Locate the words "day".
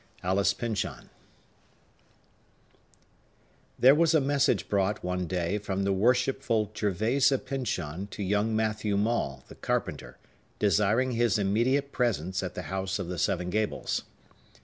5.27-5.59